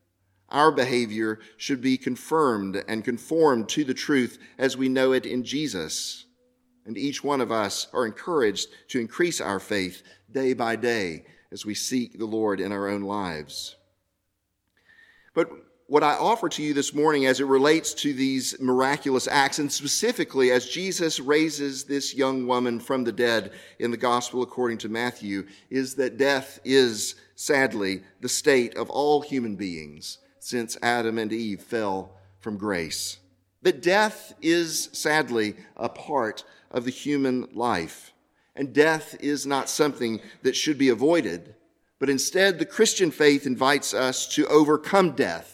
Our 0.49 0.71
behavior 0.71 1.39
should 1.57 1.81
be 1.81 1.97
confirmed 1.97 2.83
and 2.87 3.03
conformed 3.03 3.69
to 3.69 3.83
the 3.83 3.93
truth 3.93 4.37
as 4.57 4.77
we 4.77 4.87
know 4.87 5.11
it 5.11 5.25
in 5.25 5.43
Jesus. 5.43 6.25
And 6.85 6.97
each 6.97 7.23
one 7.23 7.41
of 7.41 7.51
us 7.51 7.87
are 7.93 8.05
encouraged 8.05 8.69
to 8.89 8.99
increase 8.99 9.41
our 9.41 9.59
faith 9.59 10.03
day 10.31 10.53
by 10.53 10.75
day 10.75 11.25
as 11.51 11.65
we 11.65 11.73
seek 11.73 12.17
the 12.17 12.25
Lord 12.25 12.59
in 12.59 12.71
our 12.71 12.87
own 12.87 13.01
lives. 13.01 13.75
But 15.33 15.49
what 15.93 16.01
I 16.01 16.15
offer 16.15 16.49
to 16.49 16.63
you 16.63 16.73
this 16.73 16.95
morning 16.95 17.27
as 17.27 17.39
it 17.39 17.45
relates 17.45 17.93
to 17.93 18.13
these 18.13 18.59
miraculous 18.59 19.27
acts, 19.27 19.59
and 19.59 19.71
specifically 19.71 20.49
as 20.49 20.67
Jesus 20.67 21.19
raises 21.19 21.83
this 21.83 22.15
young 22.15 22.47
woman 22.47 22.79
from 22.79 23.03
the 23.03 23.11
dead 23.11 23.51
in 23.77 23.91
the 23.91 23.97
gospel 23.97 24.41
according 24.41 24.79
to 24.79 24.89
Matthew, 24.89 25.45
is 25.69 25.93
that 25.93 26.17
death 26.17 26.59
is 26.63 27.13
sadly 27.35 28.01
the 28.21 28.27
state 28.27 28.75
of 28.75 28.89
all 28.89 29.21
human 29.21 29.55
beings 29.55 30.17
since 30.39 30.79
Adam 30.81 31.19
and 31.19 31.31
Eve 31.31 31.61
fell 31.61 32.15
from 32.39 32.57
grace. 32.57 33.19
That 33.61 33.83
death 33.83 34.33
is 34.41 34.89
sadly 34.93 35.55
a 35.77 35.89
part 35.89 36.43
of 36.71 36.85
the 36.85 36.91
human 36.91 37.49
life. 37.53 38.13
And 38.55 38.73
death 38.73 39.15
is 39.19 39.45
not 39.45 39.69
something 39.69 40.21
that 40.41 40.55
should 40.55 40.79
be 40.79 40.89
avoided 40.89 41.53
but 42.03 42.09
instead, 42.09 42.59
the 42.59 42.65
Christian 42.65 43.11
faith 43.11 43.45
invites 43.45 43.93
us 43.93 44.27
to 44.35 44.45
overcome 44.47 45.11
death 45.11 45.52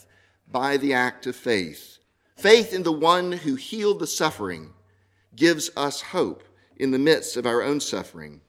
by 0.51 0.77
the 0.77 0.93
act 0.93 1.27
of 1.27 1.35
faith. 1.35 1.99
Faith 2.35 2.73
in 2.73 2.83
the 2.83 2.91
one 2.91 3.31
who 3.31 3.55
healed 3.55 3.99
the 3.99 4.07
suffering 4.07 4.73
gives 5.35 5.69
us 5.75 6.01
hope 6.01 6.43
in 6.77 6.91
the 6.91 6.99
midst 6.99 7.37
of 7.37 7.45
our 7.45 7.61
own 7.61 7.79
suffering. 7.79 8.41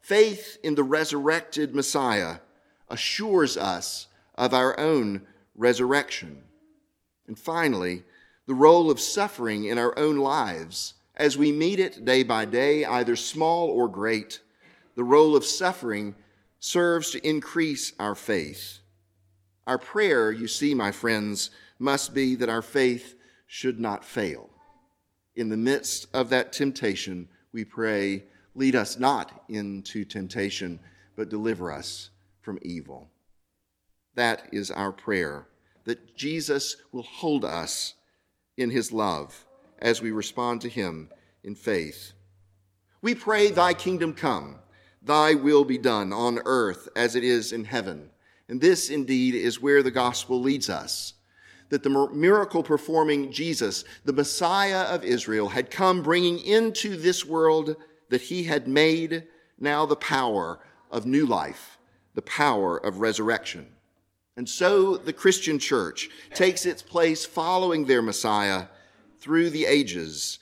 Faith 0.00 0.58
in 0.62 0.74
the 0.74 0.82
resurrected 0.82 1.74
Messiah 1.74 2.36
assures 2.88 3.56
us 3.56 4.08
of 4.34 4.52
our 4.52 4.78
own 4.78 5.22
resurrection. 5.54 6.42
And 7.26 7.38
finally, 7.38 8.04
the 8.46 8.54
role 8.54 8.90
of 8.90 9.00
suffering 9.00 9.64
in 9.64 9.78
our 9.78 9.96
own 9.98 10.16
lives 10.16 10.94
as 11.20 11.36
we 11.36 11.52
meet 11.52 11.78
it 11.78 12.04
day 12.04 12.22
by 12.22 12.46
day, 12.46 12.84
either 12.84 13.14
small 13.14 13.68
or 13.68 13.88
great, 13.88 14.40
the 14.94 15.04
role 15.04 15.36
of 15.36 15.44
suffering 15.44 16.14
serves 16.60 17.10
to 17.10 17.26
increase 17.26 17.92
our 17.98 18.14
faith. 18.14 18.78
Our 19.70 19.78
prayer, 19.78 20.32
you 20.32 20.48
see, 20.48 20.74
my 20.74 20.90
friends, 20.90 21.50
must 21.78 22.12
be 22.12 22.34
that 22.34 22.48
our 22.48 22.60
faith 22.60 23.14
should 23.46 23.78
not 23.78 24.04
fail. 24.04 24.50
In 25.36 25.48
the 25.48 25.56
midst 25.56 26.08
of 26.12 26.28
that 26.30 26.52
temptation, 26.52 27.28
we 27.52 27.64
pray, 27.64 28.24
lead 28.56 28.74
us 28.74 28.98
not 28.98 29.44
into 29.48 30.04
temptation, 30.04 30.80
but 31.14 31.28
deliver 31.28 31.70
us 31.70 32.10
from 32.40 32.58
evil. 32.62 33.12
That 34.16 34.48
is 34.50 34.72
our 34.72 34.90
prayer, 34.90 35.46
that 35.84 36.16
Jesus 36.16 36.74
will 36.90 37.04
hold 37.04 37.44
us 37.44 37.94
in 38.56 38.70
his 38.70 38.90
love 38.90 39.46
as 39.78 40.02
we 40.02 40.10
respond 40.10 40.62
to 40.62 40.68
him 40.68 41.10
in 41.44 41.54
faith. 41.54 42.12
We 43.02 43.14
pray, 43.14 43.52
Thy 43.52 43.74
kingdom 43.74 44.14
come. 44.14 44.56
Thy 45.00 45.34
will 45.34 45.62
be 45.64 45.78
done 45.78 46.12
on 46.12 46.40
earth 46.44 46.88
as 46.96 47.14
it 47.14 47.22
is 47.22 47.52
in 47.52 47.66
heaven. 47.66 48.10
And 48.50 48.60
this 48.60 48.90
indeed 48.90 49.36
is 49.36 49.62
where 49.62 49.80
the 49.80 49.92
gospel 49.92 50.40
leads 50.40 50.68
us. 50.68 51.14
That 51.68 51.84
the 51.84 52.08
miracle 52.12 52.64
performing 52.64 53.30
Jesus, 53.30 53.84
the 54.04 54.12
Messiah 54.12 54.92
of 54.92 55.04
Israel, 55.04 55.48
had 55.48 55.70
come 55.70 56.02
bringing 56.02 56.40
into 56.40 56.96
this 56.96 57.24
world 57.24 57.76
that 58.08 58.22
he 58.22 58.42
had 58.42 58.66
made 58.66 59.28
now 59.60 59.86
the 59.86 59.94
power 59.94 60.58
of 60.90 61.06
new 61.06 61.26
life, 61.26 61.78
the 62.14 62.22
power 62.22 62.76
of 62.76 62.98
resurrection. 62.98 63.68
And 64.36 64.48
so 64.48 64.96
the 64.96 65.12
Christian 65.12 65.60
church 65.60 66.10
takes 66.34 66.66
its 66.66 66.82
place 66.82 67.24
following 67.24 67.84
their 67.84 68.02
Messiah 68.02 68.64
through 69.20 69.50
the 69.50 69.66
ages, 69.66 70.40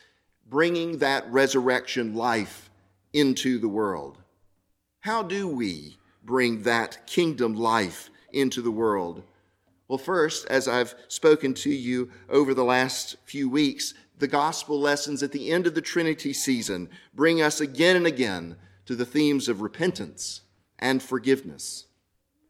bringing 0.49 0.97
that 0.99 1.31
resurrection 1.31 2.15
life 2.15 2.71
into 3.13 3.59
the 3.59 3.69
world. 3.69 4.17
How 5.01 5.23
do 5.23 5.47
we 5.47 5.98
bring 6.23 6.63
that 6.63 7.07
kingdom 7.07 7.55
life 7.55 8.11
into 8.33 8.63
the 8.63 8.71
world? 8.71 9.23
Well, 9.89 9.99
first, 9.99 10.47
as 10.49 10.69
I've 10.69 10.95
spoken 11.09 11.55
to 11.55 11.71
you 11.71 12.11
over 12.29 12.53
the 12.53 12.65
last 12.65 13.17
few 13.25 13.49
weeks, 13.49 13.95
the 14.19 14.29
gospel 14.29 14.79
lessons 14.79 15.23
at 15.23 15.33
the 15.33 15.51
end 15.51 15.67
of 15.67 15.75
the 15.75 15.81
Trinity 15.81 16.33
season 16.33 16.91
bring 17.15 17.41
us 17.41 17.61
again 17.61 17.97
and 17.97 18.07
again 18.07 18.57
to 18.87 18.95
the 18.95 19.07
themes 19.07 19.49
of 19.49 19.61
repentance 19.61 20.43
and 20.79 21.03
forgiveness. 21.03 21.87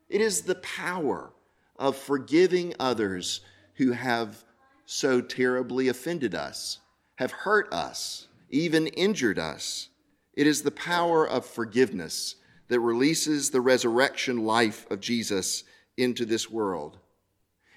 It 0.09 0.21
is 0.21 0.43
the 0.43 0.57
power 0.57 1.33
of 1.77 1.97
forgiving 1.97 2.75
others 2.81 3.41
who 3.75 3.93
have 3.93 4.45
so 4.87 5.21
terribly 5.21 5.89
offended 5.89 6.35
us, 6.35 6.79
have 7.17 7.31
hurt 7.31 7.73
us, 7.73 8.29
even 8.51 8.87
injured 8.89 9.39
us. 9.39 9.91
It 10.35 10.47
is 10.47 10.63
the 10.63 10.71
power 10.71 11.29
of 11.29 11.45
forgiveness 11.45 12.37
that 12.69 12.81
releases 12.81 13.51
the 13.51 13.61
resurrection 13.61 14.45
life 14.45 14.87
of 14.91 15.01
Jesus 15.01 15.65
into 15.97 16.25
this 16.25 16.51
world. 16.51 16.99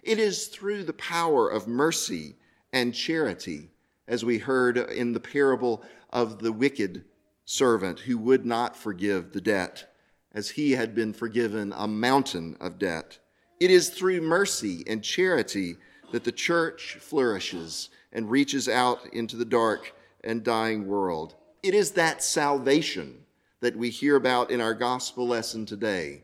It 0.03 0.19
is 0.19 0.47
through 0.47 0.83
the 0.83 0.93
power 0.93 1.49
of 1.49 1.67
mercy 1.67 2.35
and 2.73 2.93
charity, 2.93 3.71
as 4.07 4.25
we 4.25 4.37
heard 4.37 4.77
in 4.77 5.13
the 5.13 5.19
parable 5.19 5.83
of 6.09 6.39
the 6.39 6.51
wicked 6.51 7.05
servant 7.45 7.99
who 7.99 8.17
would 8.17 8.45
not 8.45 8.75
forgive 8.75 9.31
the 9.31 9.41
debt, 9.41 9.93
as 10.33 10.51
he 10.51 10.71
had 10.71 10.95
been 10.95 11.13
forgiven 11.13 11.73
a 11.75 11.87
mountain 11.87 12.55
of 12.59 12.79
debt. 12.79 13.19
It 13.59 13.69
is 13.69 13.89
through 13.89 14.21
mercy 14.21 14.83
and 14.87 15.03
charity 15.03 15.77
that 16.11 16.23
the 16.23 16.31
church 16.31 16.97
flourishes 16.99 17.89
and 18.11 18.29
reaches 18.29 18.67
out 18.67 19.05
into 19.13 19.37
the 19.37 19.45
dark 19.45 19.93
and 20.23 20.43
dying 20.43 20.87
world. 20.87 21.35
It 21.63 21.73
is 21.73 21.91
that 21.91 22.23
salvation 22.23 23.23
that 23.61 23.75
we 23.75 23.89
hear 23.89 24.15
about 24.15 24.51
in 24.51 24.59
our 24.59 24.73
gospel 24.73 25.27
lesson 25.27 25.65
today 25.65 26.23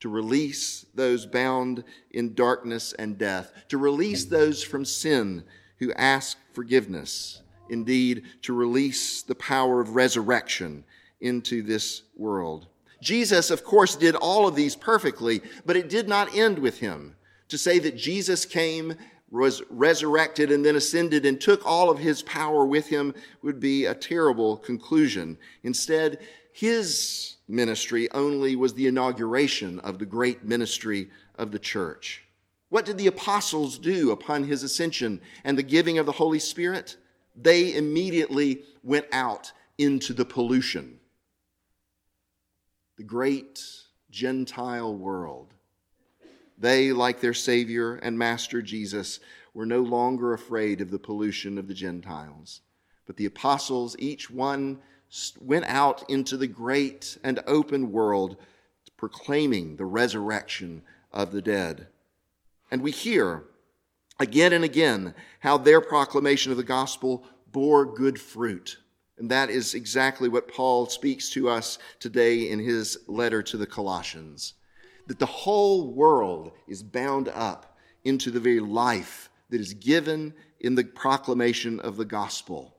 to 0.00 0.08
release 0.08 0.86
those 0.94 1.26
bound 1.26 1.84
in 2.10 2.34
darkness 2.34 2.94
and 2.94 3.18
death, 3.18 3.52
to 3.68 3.78
release 3.78 4.24
those 4.24 4.62
from 4.62 4.84
sin 4.84 5.44
who 5.78 5.92
ask 5.92 6.38
forgiveness, 6.52 7.42
indeed, 7.68 8.24
to 8.42 8.52
release 8.52 9.22
the 9.22 9.34
power 9.34 9.80
of 9.80 9.94
resurrection 9.94 10.84
into 11.20 11.62
this 11.62 12.02
world. 12.16 12.66
Jesus, 13.02 13.50
of 13.50 13.64
course, 13.64 13.96
did 13.96 14.14
all 14.14 14.46
of 14.46 14.54
these 14.54 14.76
perfectly, 14.76 15.42
but 15.64 15.76
it 15.76 15.88
did 15.88 16.08
not 16.08 16.34
end 16.34 16.58
with 16.58 16.78
him. 16.78 17.14
To 17.48 17.58
say 17.58 17.78
that 17.80 17.96
Jesus 17.96 18.44
came, 18.44 18.94
was 19.30 19.62
resurrected, 19.70 20.50
and 20.50 20.64
then 20.64 20.76
ascended 20.76 21.24
and 21.24 21.40
took 21.40 21.64
all 21.64 21.90
of 21.90 21.98
his 21.98 22.22
power 22.22 22.66
with 22.66 22.88
him 22.88 23.14
would 23.42 23.60
be 23.60 23.86
a 23.86 23.94
terrible 23.94 24.56
conclusion. 24.56 25.38
Instead, 25.62 26.18
his 26.52 27.36
ministry 27.46 28.10
only 28.12 28.56
was 28.56 28.74
the 28.74 28.86
inauguration 28.86 29.78
of 29.80 29.98
the 29.98 30.06
great 30.06 30.44
ministry 30.44 31.10
of 31.36 31.52
the 31.52 31.58
church. 31.58 32.24
What 32.70 32.84
did 32.84 32.98
the 32.98 33.08
apostles 33.08 33.78
do 33.78 34.10
upon 34.10 34.44
his 34.44 34.62
ascension 34.62 35.20
and 35.44 35.56
the 35.56 35.62
giving 35.62 35.98
of 35.98 36.06
the 36.06 36.12
Holy 36.12 36.38
Spirit? 36.38 36.96
They 37.36 37.74
immediately 37.74 38.62
went 38.82 39.06
out 39.12 39.52
into 39.78 40.12
the 40.12 40.24
pollution 40.24 41.00
the 43.00 43.04
great 43.04 43.64
Gentile 44.10 44.94
world. 44.94 45.54
They, 46.60 46.92
like 46.92 47.20
their 47.20 47.34
Savior 47.34 47.96
and 47.96 48.18
Master 48.18 48.60
Jesus, 48.60 49.18
were 49.54 49.66
no 49.66 49.80
longer 49.80 50.34
afraid 50.34 50.82
of 50.82 50.90
the 50.90 50.98
pollution 50.98 51.56
of 51.56 51.66
the 51.66 51.74
Gentiles. 51.74 52.60
But 53.06 53.16
the 53.16 53.26
apostles, 53.26 53.96
each 53.98 54.30
one, 54.30 54.78
went 55.40 55.64
out 55.64 56.08
into 56.10 56.36
the 56.36 56.46
great 56.46 57.18
and 57.24 57.40
open 57.46 57.90
world 57.90 58.36
proclaiming 58.98 59.76
the 59.76 59.86
resurrection 59.86 60.82
of 61.12 61.32
the 61.32 61.42
dead. 61.42 61.88
And 62.70 62.82
we 62.82 62.90
hear 62.90 63.44
again 64.20 64.52
and 64.52 64.62
again 64.62 65.14
how 65.40 65.56
their 65.56 65.80
proclamation 65.80 66.52
of 66.52 66.58
the 66.58 66.62
gospel 66.62 67.24
bore 67.50 67.86
good 67.86 68.20
fruit. 68.20 68.76
And 69.16 69.30
that 69.30 69.48
is 69.48 69.74
exactly 69.74 70.28
what 70.28 70.46
Paul 70.46 70.86
speaks 70.86 71.30
to 71.30 71.48
us 71.48 71.78
today 71.98 72.50
in 72.50 72.58
his 72.58 72.98
letter 73.06 73.42
to 73.44 73.56
the 73.56 73.66
Colossians. 73.66 74.54
That 75.10 75.18
the 75.18 75.26
whole 75.26 75.92
world 75.92 76.52
is 76.68 76.84
bound 76.84 77.26
up 77.30 77.76
into 78.04 78.30
the 78.30 78.38
very 78.38 78.60
life 78.60 79.28
that 79.48 79.60
is 79.60 79.74
given 79.74 80.32
in 80.60 80.76
the 80.76 80.84
proclamation 80.84 81.80
of 81.80 81.96
the 81.96 82.04
gospel, 82.04 82.76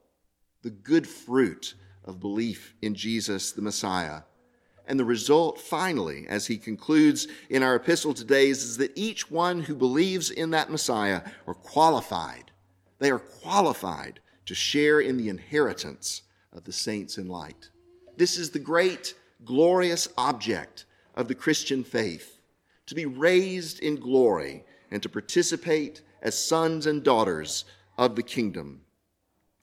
the 0.61 0.69
good 0.69 1.05
fruit 1.05 1.73
of 2.05 2.21
belief 2.21 2.73
in 2.81 2.95
Jesus 2.95 3.51
the 3.51 3.61
Messiah. 3.61 4.21
And 4.87 4.97
the 4.97 5.03
result, 5.03 5.59
finally, 5.59 6.25
as 6.29 6.47
he 6.47 6.57
concludes 6.57 7.27
in 7.49 7.63
our 7.63 7.75
epistle 7.75 8.13
today, 8.13 8.47
is, 8.47 8.77
that 8.77 8.97
each 8.97 9.29
one 9.29 9.59
who 9.59 9.75
believes 9.75 10.31
in 10.31 10.51
that 10.51 10.71
Messiah 10.71 11.23
are 11.47 11.53
qualified. 11.53 12.49
They 12.99 13.11
are 13.11 13.19
qualified 13.19 14.21
to 14.45 14.55
share 14.55 15.01
in 15.01 15.17
the 15.17 15.27
inheritance 15.27 16.21
of 16.53 16.63
the 16.63 16.71
saints 16.71 17.17
in 17.17 17.27
light. 17.27 17.71
This 18.15 18.37
is 18.37 18.51
the 18.51 18.59
great, 18.59 19.15
glorious 19.43 20.07
object 20.17 20.85
of 21.15 21.27
the 21.27 21.35
Christian 21.35 21.83
faith 21.83 22.39
to 22.87 22.95
be 22.95 23.05
raised 23.05 23.79
in 23.79 23.95
glory 23.95 24.63
and 24.89 25.01
to 25.03 25.09
participate 25.09 26.01
as 26.21 26.37
sons 26.37 26.85
and 26.85 27.03
daughters 27.03 27.65
of 27.97 28.15
the 28.15 28.23
kingdom. 28.23 28.81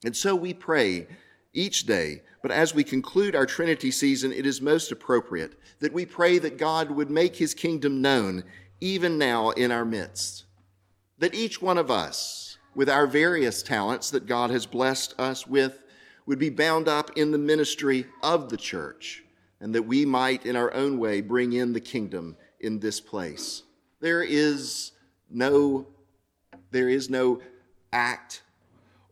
And 0.03 0.15
so 0.15 0.35
we 0.35 0.53
pray 0.53 1.07
each 1.53 1.85
day, 1.85 2.21
but 2.41 2.51
as 2.51 2.73
we 2.73 2.83
conclude 2.83 3.35
our 3.35 3.45
Trinity 3.45 3.91
season, 3.91 4.31
it 4.31 4.45
is 4.45 4.61
most 4.61 4.91
appropriate 4.91 5.59
that 5.79 5.93
we 5.93 6.05
pray 6.05 6.39
that 6.39 6.57
God 6.57 6.91
would 6.91 7.09
make 7.09 7.35
his 7.35 7.53
kingdom 7.53 8.01
known 8.01 8.43
even 8.81 9.17
now 9.17 9.49
in 9.51 9.71
our 9.71 9.85
midst. 9.85 10.45
That 11.17 11.33
each 11.33 11.61
one 11.61 11.77
of 11.77 11.91
us, 11.91 12.57
with 12.75 12.89
our 12.89 13.07
various 13.07 13.61
talents 13.61 14.09
that 14.11 14.25
God 14.25 14.51
has 14.51 14.65
blessed 14.65 15.13
us 15.19 15.45
with, 15.45 15.83
would 16.25 16.39
be 16.39 16.49
bound 16.49 16.87
up 16.87 17.11
in 17.17 17.31
the 17.31 17.37
ministry 17.37 18.05
of 18.21 18.49
the 18.49 18.57
church, 18.57 19.23
and 19.61 19.75
that 19.75 19.83
we 19.83 20.05
might, 20.05 20.45
in 20.45 20.55
our 20.55 20.73
own 20.73 20.97
way, 20.97 21.21
bring 21.21 21.53
in 21.53 21.73
the 21.73 21.79
kingdom 21.79 22.37
in 22.59 22.79
this 22.79 22.99
place. 22.99 23.63
There 23.99 24.23
is 24.23 24.91
no, 25.29 25.87
there 26.71 26.89
is 26.89 27.09
no 27.09 27.41
act 27.91 28.43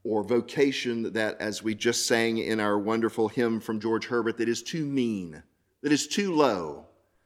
or 0.03 0.23
vocation 0.23 1.11
that, 1.13 1.39
as 1.41 1.61
we 1.61 1.75
just 1.75 2.05
sang 2.05 2.37
in 2.37 2.59
our 2.59 2.79
wonderful 2.79 3.27
hymn 3.27 3.59
from 3.59 3.79
George 3.79 4.07
Herbert, 4.07 4.37
that 4.37 4.47
is 4.47 4.63
too 4.63 4.85
mean, 4.85 5.43
that 5.81 5.91
is 5.91 6.07
too 6.07 6.33
low, 6.33 6.85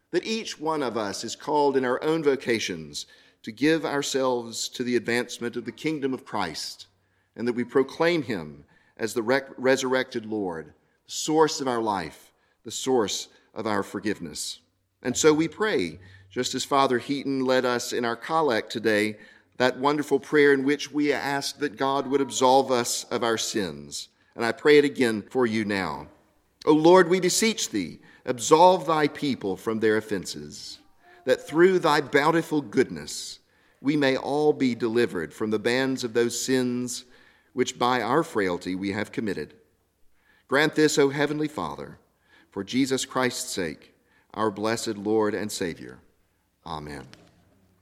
that 0.10 0.26
each 0.26 0.60
one 0.60 0.82
of 0.82 0.98
us 0.98 1.24
is 1.24 1.36
called 1.36 1.78
in 1.78 1.86
our 1.86 2.04
own 2.04 2.24
vocations 2.24 3.06
to 3.44 3.52
give 3.52 3.86
ourselves 3.86 4.68
to 4.70 4.84
the 4.84 4.96
advancement 4.96 5.56
of 5.56 5.66
the 5.66 5.72
kingdom 5.72 6.14
of 6.14 6.26
Christ, 6.26 6.88
and 7.36 7.48
that 7.48 7.54
we 7.54 7.64
proclaim 7.64 8.24
him 8.24 8.66
as 8.98 9.14
the 9.14 9.24
rec- 9.24 9.50
resurrected 9.58 10.26
Lord, 10.26 10.74
the 11.06 11.12
source 11.12 11.62
of 11.62 11.68
our 11.68 11.82
life, 11.82 12.31
the 12.64 12.72
source 12.72 13.28
of 13.54 13.68
our 13.68 13.84
forgiveness. 13.84 14.60
And 15.04 15.16
so 15.16 15.34
we 15.34 15.48
pray, 15.48 16.00
just 16.30 16.56
as 16.56 16.64
Father 16.64 17.00
Heaton 17.00 17.46
led 17.46 17.66
us 17.66 17.94
in 17.94 18.06
our 18.06 18.16
collect 18.16 18.72
today, 18.72 19.18
that 19.58 19.78
wonderful 19.78 20.20
prayer 20.20 20.54
in 20.54 20.64
which 20.64 20.92
we 20.92 21.14
ask 21.14 21.60
that 21.60 21.78
God 21.78 22.08
would 22.08 22.22
absolve 22.22 22.72
us 22.72 23.04
of 23.06 23.24
our 23.24 23.38
sins. 23.38 24.10
And 24.36 24.46
I 24.46 24.52
pray 24.52 24.78
it 24.78 24.86
again 24.86 25.22
for 25.30 25.46
you 25.46 25.66
now. 25.66 26.08
O 26.66 26.74
Lord, 26.74 27.10
we 27.10 27.20
beseech 27.20 27.70
thee, 27.70 28.00
absolve 28.26 28.86
thy 28.86 29.08
people 29.08 29.58
from 29.58 29.80
their 29.80 29.98
offenses, 29.98 30.80
that 31.26 31.48
through 31.48 31.80
thy 31.80 32.02
bountiful 32.02 32.62
goodness 32.62 33.40
we 33.82 33.98
may 33.98 34.16
all 34.16 34.54
be 34.54 34.76
delivered 34.76 35.34
from 35.34 35.50
the 35.50 35.60
bands 35.60 36.04
of 36.04 36.14
those 36.14 36.40
sins 36.40 37.06
which 37.54 37.78
by 37.78 38.02
our 38.02 38.24
frailty 38.24 38.76
we 38.76 38.92
have 38.92 39.12
committed. 39.12 39.54
Grant 40.48 40.76
this, 40.76 40.98
O 40.98 41.10
Heavenly 41.10 41.48
Father, 41.48 41.98
for 42.52 42.64
Jesus 42.64 43.06
Christ's 43.06 43.52
sake, 43.52 43.94
our 44.34 44.52
blessed 44.52 44.98
Lord 44.98 45.34
and 45.34 45.52
Savior. 45.52 46.00
Amen. 46.66 47.08